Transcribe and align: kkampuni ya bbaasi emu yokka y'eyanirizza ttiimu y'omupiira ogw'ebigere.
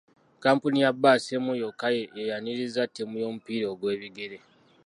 kkampuni 0.35 0.77
ya 0.85 0.91
bbaasi 0.95 1.29
emu 1.37 1.53
yokka 1.61 1.87
y'eyanirizza 1.95 2.83
ttiimu 2.87 3.15
y'omupiira 3.21 3.65
ogw'ebigere. 3.73 4.37